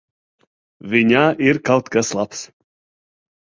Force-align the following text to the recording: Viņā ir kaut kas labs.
Viņā 0.93 1.21
ir 1.49 1.61
kaut 1.71 1.95
kas 1.99 2.13
labs. 2.23 2.45